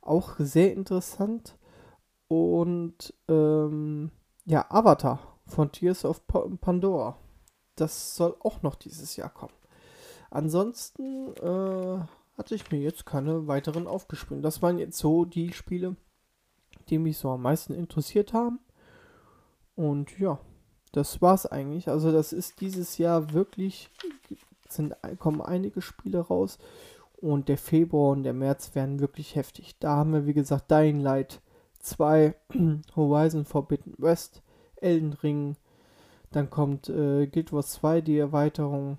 Auch 0.00 0.34
sehr 0.38 0.72
interessant. 0.72 1.58
Und 2.28 3.14
ähm, 3.28 4.10
ja, 4.44 4.66
Avatar 4.70 5.38
von 5.46 5.72
Tears 5.72 6.04
of 6.04 6.26
Pandora. 6.26 7.18
Das 7.76 8.14
soll 8.14 8.36
auch 8.40 8.62
noch 8.62 8.76
dieses 8.76 9.16
Jahr 9.16 9.30
kommen. 9.30 9.54
Ansonsten 10.30 11.34
äh, 11.36 11.98
hatte 12.36 12.54
ich 12.54 12.70
mir 12.70 12.80
jetzt 12.80 13.06
keine 13.06 13.46
weiteren 13.46 13.86
aufgespielt. 13.86 14.44
Das 14.44 14.62
waren 14.62 14.78
jetzt 14.78 14.98
so 14.98 15.24
die 15.24 15.52
Spiele, 15.52 15.96
die 16.88 16.98
mich 16.98 17.18
so 17.18 17.30
am 17.30 17.42
meisten 17.42 17.74
interessiert 17.74 18.32
haben. 18.32 18.60
Und 19.74 20.18
ja, 20.18 20.38
das 20.96 21.20
war's 21.20 21.46
eigentlich. 21.46 21.88
Also 21.88 22.12
das 22.12 22.32
ist 22.32 22.60
dieses 22.60 22.98
Jahr 22.98 23.32
wirklich, 23.32 23.90
sind, 24.68 24.94
kommen 25.18 25.40
einige 25.40 25.82
Spiele 25.82 26.20
raus 26.20 26.58
und 27.16 27.48
der 27.48 27.58
Februar 27.58 28.12
und 28.12 28.22
der 28.22 28.32
März 28.32 28.74
werden 28.74 29.00
wirklich 29.00 29.34
heftig. 29.34 29.76
Da 29.80 29.96
haben 29.96 30.12
wir, 30.12 30.26
wie 30.26 30.34
gesagt, 30.34 30.70
Dying 30.70 31.00
Light 31.00 31.40
2, 31.80 32.34
Horizon 32.96 33.44
Forbidden 33.44 33.94
West, 33.98 34.42
Elden 34.76 35.14
Ring, 35.14 35.56
dann 36.30 36.50
kommt 36.50 36.88
äh, 36.88 37.26
Guild 37.26 37.52
Wars 37.52 37.72
2, 37.72 38.00
die 38.00 38.18
Erweiterung, 38.18 38.98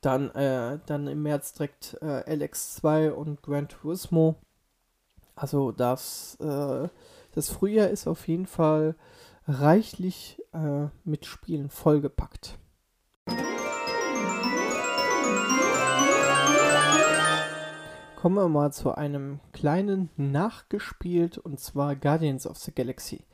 dann, 0.00 0.30
äh, 0.30 0.78
dann 0.86 1.08
im 1.08 1.22
März 1.22 1.52
direkt 1.52 1.98
äh, 2.00 2.22
LX2 2.32 3.10
und 3.10 3.42
Gran 3.42 3.68
Turismo. 3.68 4.36
Also 5.34 5.72
das, 5.72 6.36
äh, 6.40 6.88
das 7.32 7.50
Frühjahr 7.50 7.88
ist 7.88 8.06
auf 8.06 8.28
jeden 8.28 8.46
Fall 8.46 8.94
reichlich 9.46 10.42
äh, 10.52 10.88
mit 11.04 11.24
Spielen 11.24 11.70
vollgepackt. 11.70 12.58
Kommen 18.16 18.36
wir 18.36 18.48
mal 18.48 18.72
zu 18.72 18.92
einem 18.94 19.40
kleinen 19.52 20.10
Nachgespielt 20.16 21.38
und 21.38 21.60
zwar 21.60 21.94
Guardians 21.94 22.46
of 22.46 22.56
the 22.56 22.72
Galaxy. 22.74 23.24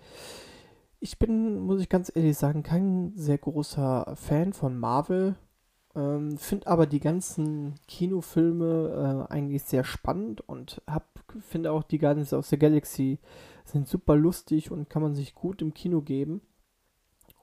Ich 1.00 1.18
bin, 1.18 1.60
muss 1.60 1.80
ich 1.80 1.88
ganz 1.88 2.12
ehrlich 2.14 2.36
sagen, 2.36 2.62
kein 2.62 3.12
sehr 3.16 3.38
großer 3.38 4.14
Fan 4.16 4.52
von 4.52 4.78
Marvel. 4.78 5.36
Ähm, 5.94 6.38
Finde 6.38 6.66
aber 6.66 6.86
die 6.86 7.00
ganzen 7.00 7.74
Kinofilme 7.86 9.26
äh, 9.28 9.32
eigentlich 9.32 9.64
sehr 9.64 9.84
spannend 9.84 10.40
und 10.48 10.82
finde 11.40 11.72
auch 11.72 11.82
die 11.82 11.98
Guardians 11.98 12.32
of 12.32 12.46
the 12.46 12.58
Galaxy 12.58 13.18
sind 13.64 13.86
super 13.86 14.16
lustig 14.16 14.70
und 14.70 14.88
kann 14.88 15.02
man 15.02 15.14
sich 15.14 15.34
gut 15.34 15.62
im 15.62 15.74
Kino 15.74 16.00
geben. 16.00 16.40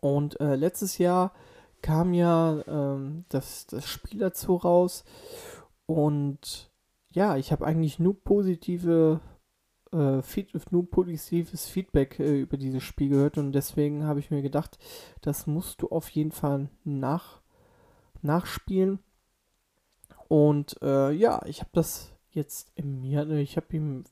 Und 0.02 0.40
äh, 0.40 0.56
letztes 0.56 0.98
Jahr 0.98 1.34
kam 1.82 2.14
ja 2.14 2.64
ähm, 2.68 3.26
das, 3.30 3.68
das 3.68 3.86
Spiel 3.86 4.20
dazu 4.20 4.56
raus. 4.56 5.04
Und 5.86 6.72
ja, 7.12 7.38
ich 7.38 7.52
habe 7.52 7.66
eigentlich 7.66 8.00
nur 8.00 8.22
positive 8.24 9.22
äh, 9.92 10.22
Feed, 10.22 10.72
nur 10.72 10.90
positives 10.90 11.68
Feedback 11.68 12.20
äh, 12.20 12.42
über 12.42 12.58
dieses 12.58 12.84
Spiel 12.84 13.10
gehört 13.10 13.38
und 13.38 13.54
deswegen 13.54 14.06
habe 14.06 14.20
ich 14.20 14.30
mir 14.30 14.42
gedacht, 14.42 14.78
das 15.22 15.48
musst 15.48 15.82
du 15.82 15.88
auf 15.88 16.10
jeden 16.10 16.32
Fall 16.32 16.70
nach, 16.84 17.39
nachspielen. 18.24 19.00
Und 20.28 20.78
äh, 20.82 21.12
ja, 21.12 21.42
ich 21.46 21.62
habe 21.62 21.72
das 21.74 22.14
jetzt 22.32 22.72
im 22.76 23.04
Januar, 23.04 23.38
ich 23.40 23.58
habe 23.58 23.68
im 23.72 24.04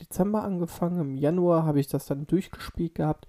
Dezember 0.00 0.42
angefangen, 0.42 1.00
im 1.00 1.16
Januar 1.16 1.64
habe 1.64 1.78
ich 1.78 1.86
das 1.86 2.06
dann 2.06 2.26
durchgespielt 2.26 2.94
gehabt 2.94 3.26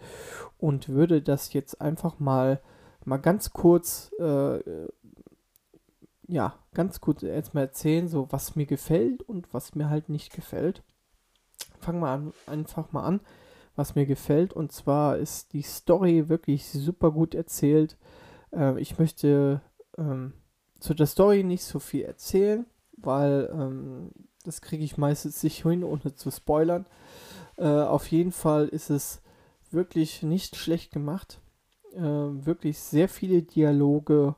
und 0.58 0.90
würde 0.90 1.22
das 1.22 1.54
jetzt 1.54 1.82
einfach 1.82 2.20
mal 2.20 2.62
mal 3.04 3.18
ganz 3.18 3.52
kurz 3.52 4.12
äh, 4.20 4.60
ja, 6.32 6.56
ganz 6.74 7.02
kurz 7.02 7.24
erstmal 7.24 7.66
erzählen, 7.66 8.08
so 8.08 8.28
was 8.32 8.56
mir 8.56 8.66
gefällt 8.66 9.22
und 9.22 9.54
was 9.54 9.76
mir 9.76 9.90
halt 9.90 10.08
nicht 10.08 10.34
gefällt. 10.34 10.82
Fangen 11.82 12.00
wir 12.00 12.08
an, 12.08 12.34
einfach 12.48 12.94
mal 12.94 13.04
an, 13.04 13.20
was 13.76 13.96
mir 13.96 14.06
gefällt. 14.06 14.54
Und 14.54 14.72
zwar 14.72 15.18
ist 15.18 15.52
die 15.52 15.62
Story 15.62 16.30
wirklich 16.30 16.70
super 16.70 17.12
gut 17.12 17.36
erzählt. 17.36 17.98
Äh, 18.54 18.80
ich 18.80 18.98
möchte 18.98 19.62
ähm, 19.98 20.34
zu 20.80 20.94
der 20.94 21.08
Story 21.08 21.44
nicht 21.44 21.64
so 21.64 21.80
viel 21.80 22.04
erzählen, 22.04 22.66
weil 22.98 23.50
ähm, 23.54 24.12
das 24.44 24.62
kriege 24.62 24.84
ich 24.84 24.98
meistens 24.98 25.44
nicht 25.44 25.64
hin, 25.64 25.84
ohne 25.84 26.16
zu 26.16 26.32
spoilern. 26.32 26.86
Äh, 27.58 27.68
auf 27.68 28.08
jeden 28.08 28.32
Fall 28.32 28.68
ist 28.68 28.90
es 28.90 29.22
wirklich 29.70 30.24
nicht 30.24 30.56
schlecht 30.56 30.92
gemacht. 30.92 31.40
Äh, 31.94 32.02
wirklich 32.02 32.80
sehr 32.80 33.10
viele 33.10 33.44
Dialoge. 33.44 34.36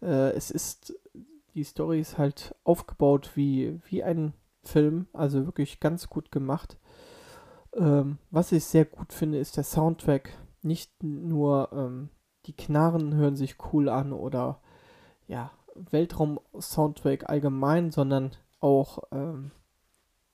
Äh, 0.00 0.30
es 0.32 0.50
ist 0.50 0.94
die 1.54 1.64
Story 1.64 2.00
ist 2.00 2.18
halt 2.18 2.54
aufgebaut 2.64 3.30
wie, 3.34 3.80
wie 3.88 4.02
ein 4.02 4.34
Film, 4.62 5.06
also 5.12 5.46
wirklich 5.46 5.80
ganz 5.80 6.08
gut 6.08 6.32
gemacht. 6.32 6.78
Ähm, 7.74 8.18
was 8.30 8.52
ich 8.52 8.64
sehr 8.64 8.84
gut 8.84 9.12
finde, 9.12 9.38
ist 9.38 9.56
der 9.56 9.64
Soundtrack. 9.64 10.36
Nicht 10.62 11.02
nur 11.02 11.70
ähm, 11.72 12.10
die 12.46 12.56
Knarren 12.56 13.14
hören 13.14 13.36
sich 13.36 13.56
cool 13.72 13.88
an 13.88 14.12
oder 14.12 14.60
ja, 15.26 15.50
Weltraum-Soundtrack 15.74 17.28
allgemein, 17.28 17.90
sondern 17.90 18.32
auch 18.60 18.98
ähm, 19.12 19.50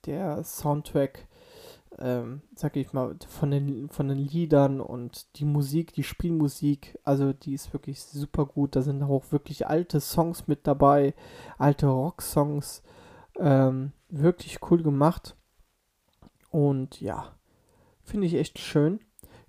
der 0.05 0.43
Soundtrack 0.43 1.27
ähm, 1.99 2.41
sag 2.55 2.75
ich 2.77 2.93
mal, 2.93 3.15
von 3.27 3.51
den, 3.51 3.89
von 3.89 4.07
den 4.07 4.17
Liedern 4.17 4.79
und 4.79 5.37
die 5.37 5.45
Musik, 5.45 5.93
die 5.93 6.03
Spielmusik, 6.03 6.97
also 7.03 7.33
die 7.33 7.53
ist 7.53 7.73
wirklich 7.73 8.01
super 8.01 8.45
gut. 8.45 8.75
Da 8.75 8.81
sind 8.81 9.03
auch 9.03 9.31
wirklich 9.31 9.67
alte 9.67 9.99
Songs 9.99 10.47
mit 10.47 10.67
dabei, 10.67 11.13
alte 11.57 11.87
Rocksongs. 11.87 12.81
Ähm, 13.39 13.91
wirklich 14.09 14.59
cool 14.69 14.83
gemacht. 14.83 15.35
Und 16.49 16.99
ja, 17.01 17.35
finde 18.03 18.27
ich 18.27 18.35
echt 18.35 18.59
schön. 18.59 18.99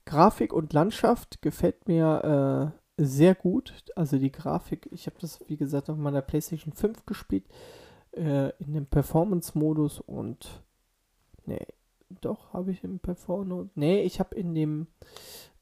Grafik 0.04 0.52
und 0.52 0.72
Landschaft 0.72 1.42
gefällt 1.42 1.86
mir 1.88 2.72
äh, 2.74 2.81
sehr 2.96 3.34
gut. 3.34 3.84
Also 3.96 4.18
die 4.18 4.32
Grafik, 4.32 4.88
ich 4.92 5.06
habe 5.06 5.16
das 5.20 5.40
wie 5.48 5.56
gesagt 5.56 5.90
auf 5.90 5.96
meiner 5.96 6.22
PlayStation 6.22 6.72
5 6.72 7.06
gespielt, 7.06 7.44
äh, 8.12 8.50
in 8.58 8.74
dem 8.74 8.86
Performance-Modus 8.86 10.00
und 10.00 10.62
nee, 11.46 11.66
doch, 12.20 12.52
habe 12.52 12.70
ich 12.70 12.84
im 12.84 12.98
Performance. 12.98 13.70
Nee, 13.74 14.02
ich 14.02 14.20
habe 14.20 14.34
in 14.34 14.54
dem 14.54 14.86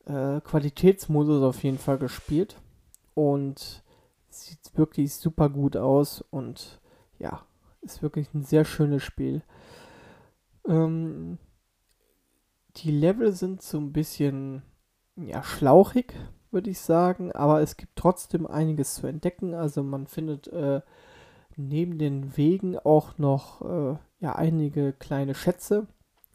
äh, 0.06 0.40
Qualitätsmodus 0.40 1.42
auf 1.42 1.62
jeden 1.62 1.78
Fall 1.78 1.98
gespielt. 1.98 2.60
Und 3.14 3.82
sieht 4.28 4.76
wirklich 4.76 5.14
super 5.14 5.48
gut 5.48 5.76
aus. 5.76 6.22
Und 6.30 6.80
ja, 7.18 7.44
ist 7.82 8.02
wirklich 8.02 8.32
ein 8.34 8.44
sehr 8.44 8.64
schönes 8.64 9.02
Spiel. 9.02 9.42
Ähm, 10.66 11.38
die 12.76 12.90
Level 12.90 13.32
sind 13.32 13.62
so 13.62 13.78
ein 13.78 13.92
bisschen 13.92 14.62
ja, 15.16 15.42
schlauchig, 15.42 16.14
würde 16.50 16.70
ich 16.70 16.80
sagen. 16.80 17.32
Aber 17.32 17.60
es 17.60 17.76
gibt 17.76 17.96
trotzdem 17.96 18.46
einiges 18.46 18.94
zu 18.94 19.06
entdecken. 19.06 19.54
Also 19.54 19.82
man 19.82 20.06
findet 20.06 20.48
äh, 20.48 20.80
neben 21.56 21.98
den 21.98 22.36
Wegen 22.36 22.78
auch 22.78 23.18
noch 23.18 23.62
äh, 23.62 23.96
ja, 24.20 24.34
einige 24.36 24.92
kleine 24.92 25.34
Schätze 25.34 25.86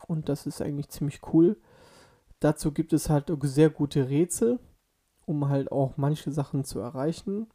und 0.07 0.29
das 0.29 0.45
ist 0.45 0.61
eigentlich 0.61 0.89
ziemlich 0.89 1.21
cool. 1.33 1.57
Dazu 2.39 2.71
gibt 2.71 2.93
es 2.93 3.09
halt 3.09 3.31
sehr 3.41 3.69
gute 3.69 4.09
Rätsel, 4.09 4.59
um 5.25 5.49
halt 5.49 5.71
auch 5.71 5.97
manche 5.97 6.31
Sachen 6.31 6.63
zu 6.63 6.79
erreichen. 6.79 7.47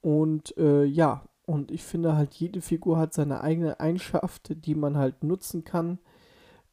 Und 0.00 0.56
äh, 0.58 0.84
ja, 0.84 1.24
und 1.46 1.70
ich 1.70 1.82
finde 1.82 2.16
halt, 2.16 2.34
jede 2.34 2.60
Figur 2.60 2.98
hat 2.98 3.14
seine 3.14 3.40
eigene 3.40 3.80
Eigenschaft, 3.80 4.54
die 4.66 4.74
man 4.74 4.96
halt 4.96 5.24
nutzen 5.24 5.64
kann. 5.64 5.98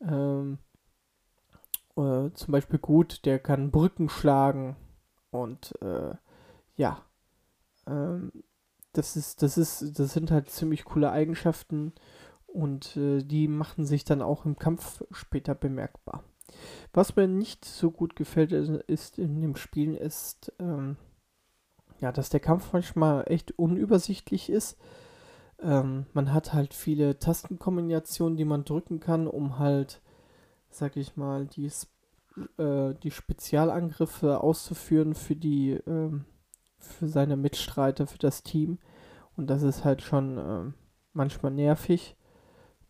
Ähm, 0.02 0.58
äh, 1.96 2.30
zum 2.34 2.52
Beispiel 2.52 2.80
gut, 2.80 3.26
der 3.26 3.40
kann 3.40 3.72
Brücken 3.72 4.10
schlagen 4.10 4.76
und 5.34 5.74
äh, 5.82 6.16
ja, 6.76 7.04
ähm, 7.88 8.32
das 8.94 9.16
ist, 9.16 9.42
das 9.42 9.58
ist, 9.58 10.00
das 10.00 10.14
sind 10.14 10.32
halt 10.32 10.50
ziemlich 10.50 10.86
coole 10.86 11.12
Eigenschaften 11.12 11.94
und 12.46 12.96
äh, 12.96 13.24
die 13.24 13.48
machen 13.48 13.86
sich 13.86 14.06
dann 14.06 14.22
auch 14.22 14.46
im 14.46 14.58
Kampf 14.58 15.04
später 15.12 15.56
bemerkbar. 15.56 16.24
Was 16.94 17.16
mir 17.16 17.28
nicht 17.28 17.66
so 17.66 17.90
gut 17.90 18.16
gefällt 18.16 18.52
ist 18.52 19.18
in 19.18 19.42
dem 19.42 19.56
Spiel 19.56 19.96
ist, 19.96 20.54
ähm, 20.60 20.98
ja, 22.00 22.12
dass 22.12 22.30
der 22.30 22.40
Kampf 22.40 22.74
manchmal 22.74 23.24
echt 23.28 23.58
unübersichtlich 23.58 24.50
ist. 24.50 24.78
Ähm, 25.60 26.06
man 26.14 26.34
hat 26.34 26.54
halt 26.54 26.74
viele 26.74 27.18
Tastenkombinationen, 27.18 28.38
die 28.38 28.46
man 28.46 28.66
drücken 28.66 29.00
kann, 29.00 29.26
um 29.28 29.58
halt, 29.58 30.02
sag 30.70 30.98
ich 30.98 31.16
mal, 31.16 31.48
die, 31.48 31.72
äh, 32.58 32.94
die 33.04 33.12
Spezialangriffe 33.12 34.42
auszuführen 34.42 35.16
für 35.16 35.36
die, 35.36 35.72
äh, 35.72 36.12
für 36.78 37.08
seine 37.08 37.38
Mitstreiter, 37.38 38.08
für 38.08 38.18
das 38.18 38.44
Team. 38.44 38.80
Und 39.36 39.50
das 39.50 39.64
ist 39.64 39.84
halt 39.84 40.02
schon 40.02 40.38
äh, 40.38 40.72
manchmal 41.14 41.52
nervig 41.52 42.16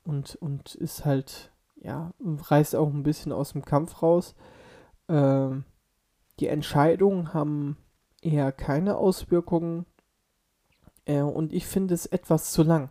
und, 0.03 0.35
und 0.35 0.75
ist 0.75 1.05
halt, 1.05 1.51
ja, 1.75 2.13
reißt 2.19 2.75
auch 2.75 2.89
ein 2.89 3.03
bisschen 3.03 3.31
aus 3.31 3.53
dem 3.53 3.63
Kampf 3.63 4.01
raus. 4.01 4.35
Ähm, 5.07 5.65
die 6.39 6.47
Entscheidungen 6.47 7.33
haben 7.33 7.77
eher 8.21 8.51
keine 8.51 8.97
Auswirkungen 8.97 9.85
äh, 11.05 11.21
und 11.21 11.53
ich 11.53 11.67
finde 11.67 11.93
es 11.93 12.05
etwas 12.05 12.51
zu 12.51 12.63
lang. 12.63 12.89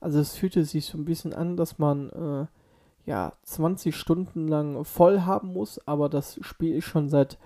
Also 0.00 0.20
es 0.20 0.36
fühlte 0.36 0.64
sich 0.64 0.86
so 0.86 0.98
ein 0.98 1.04
bisschen 1.04 1.32
an, 1.32 1.56
dass 1.56 1.78
man 1.78 2.10
äh, 2.10 2.46
ja 3.06 3.32
20 3.44 3.96
Stunden 3.96 4.48
lang 4.48 4.84
voll 4.84 5.22
haben 5.22 5.52
muss, 5.52 5.80
aber 5.86 6.08
das 6.08 6.38
Spiel 6.42 6.74
ist 6.76 6.84
schon 6.84 7.08
seit 7.08 7.38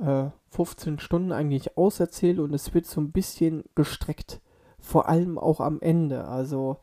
äh, 0.00 0.30
15 0.50 0.98
Stunden 0.98 1.30
eigentlich 1.30 1.76
auserzählt 1.76 2.38
und 2.38 2.54
es 2.54 2.74
wird 2.74 2.86
so 2.86 3.00
ein 3.00 3.12
bisschen 3.12 3.64
gestreckt. 3.74 4.40
Vor 4.80 5.08
allem 5.08 5.38
auch 5.38 5.60
am 5.60 5.80
Ende. 5.80 6.24
Also 6.26 6.78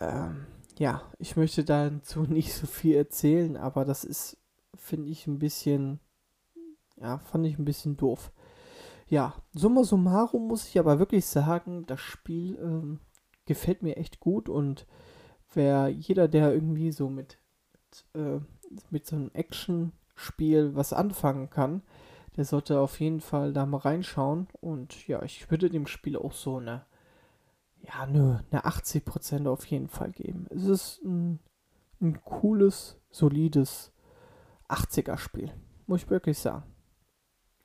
ähm, 0.00 0.46
ja, 0.78 1.02
ich 1.18 1.36
möchte 1.36 1.62
dazu 1.62 2.22
nicht 2.28 2.54
so 2.54 2.66
viel 2.66 2.96
erzählen, 2.96 3.56
aber 3.56 3.84
das 3.84 4.04
ist, 4.04 4.38
finde 4.74 5.10
ich, 5.10 5.26
ein 5.26 5.38
bisschen, 5.38 6.00
ja, 6.96 7.18
fand 7.18 7.46
ich 7.46 7.58
ein 7.58 7.66
bisschen 7.66 7.96
doof. 7.96 8.32
Ja, 9.06 9.34
summa 9.52 9.84
summarum 9.84 10.48
muss 10.48 10.66
ich 10.66 10.78
aber 10.78 10.98
wirklich 10.98 11.26
sagen, 11.26 11.84
das 11.86 12.00
Spiel 12.00 12.58
ähm, 12.58 13.00
gefällt 13.44 13.82
mir 13.82 13.98
echt 13.98 14.18
gut 14.18 14.48
und 14.48 14.86
wer 15.56 15.88
jeder, 15.88 16.28
der 16.28 16.52
irgendwie 16.52 16.92
so 16.92 17.08
mit, 17.08 17.38
mit, 17.72 18.22
äh, 18.22 18.40
mit 18.90 19.06
so 19.06 19.16
einem 19.16 19.30
Action-Spiel 19.34 20.74
was 20.74 20.92
anfangen 20.92 21.50
kann, 21.50 21.82
der 22.36 22.44
sollte 22.44 22.80
auf 22.80 23.00
jeden 23.00 23.20
Fall 23.20 23.52
da 23.52 23.64
mal 23.66 23.78
reinschauen 23.78 24.48
und 24.60 25.06
ja, 25.06 25.22
ich 25.22 25.50
würde 25.50 25.70
dem 25.70 25.86
Spiel 25.86 26.16
auch 26.16 26.32
so 26.32 26.56
eine 26.56 26.84
ja, 27.86 28.06
nö, 28.06 28.36
eine 28.50 28.64
80% 28.64 29.46
auf 29.48 29.66
jeden 29.66 29.88
Fall 29.88 30.10
geben. 30.10 30.46
Es 30.50 30.64
ist 30.64 31.02
ein, 31.04 31.40
ein 32.00 32.22
cooles, 32.24 32.98
solides 33.10 33.92
80er-Spiel. 34.68 35.52
Muss 35.86 36.02
ich 36.02 36.10
wirklich 36.10 36.38
sagen. 36.38 36.64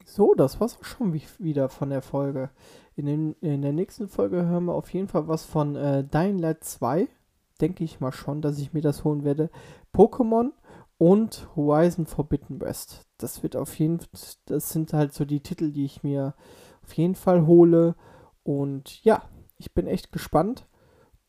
So, 0.05 0.33
das 0.33 0.59
war's 0.59 0.77
auch 0.77 0.85
schon 0.85 1.13
wieder 1.37 1.69
von 1.69 1.89
der 1.89 2.01
Folge. 2.01 2.49
In, 2.95 3.05
den, 3.05 3.33
in 3.41 3.61
der 3.61 3.73
nächsten 3.73 4.07
Folge 4.07 4.45
hören 4.45 4.65
wir 4.65 4.73
auf 4.73 4.91
jeden 4.93 5.07
Fall 5.07 5.27
was 5.27 5.45
von 5.45 5.75
äh, 5.75 6.03
Dying 6.03 6.39
Light 6.39 6.63
2. 6.63 7.07
Denke 7.61 7.83
ich 7.83 7.99
mal 7.99 8.11
schon, 8.11 8.41
dass 8.41 8.59
ich 8.59 8.73
mir 8.73 8.81
das 8.81 9.03
holen 9.03 9.23
werde. 9.23 9.49
Pokémon 9.93 10.51
und 10.97 11.47
Horizon 11.55 12.05
Forbidden 12.05 12.61
West. 12.61 13.05
Das 13.17 13.41
wird 13.41 13.55
auf 13.55 13.77
jeden 13.79 13.99
Fall, 13.99 14.09
das 14.45 14.69
sind 14.69 14.93
halt 14.93 15.13
so 15.13 15.25
die 15.25 15.41
Titel, 15.41 15.71
die 15.71 15.85
ich 15.85 16.03
mir 16.03 16.35
auf 16.83 16.93
jeden 16.93 17.15
Fall 17.15 17.47
hole. 17.47 17.95
Und 18.43 19.03
ja, 19.03 19.23
ich 19.57 19.73
bin 19.73 19.87
echt 19.87 20.11
gespannt 20.11 20.65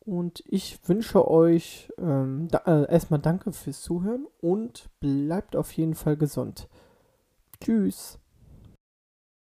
und 0.00 0.42
ich 0.46 0.88
wünsche 0.88 1.28
euch 1.28 1.92
ähm, 1.98 2.48
da, 2.50 2.58
äh, 2.66 2.90
erstmal 2.90 3.20
danke 3.20 3.52
fürs 3.52 3.82
Zuhören 3.82 4.26
und 4.40 4.88
bleibt 5.00 5.56
auf 5.56 5.72
jeden 5.72 5.94
Fall 5.94 6.16
gesund. 6.16 6.68
Tschüss. 7.60 8.18